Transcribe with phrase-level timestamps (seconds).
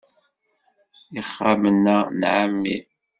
[1.19, 2.77] Ixxamen-a n ɛemmi.